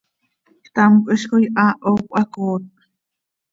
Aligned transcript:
¡Ctamcö 0.65 1.09
hizcoi 1.15 1.45
haaho 1.55 1.91
cöhacooot! 2.11 2.63